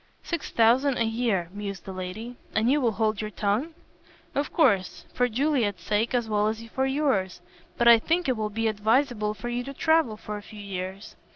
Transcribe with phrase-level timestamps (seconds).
[0.23, 3.75] "Six thousand a year," mused the lady, "and you will hold your tongue?"
[4.33, 7.39] "Of course, for Juliet's sake as well as for yours.
[7.77, 11.15] But I think it will be advisable for you to travel for a few years."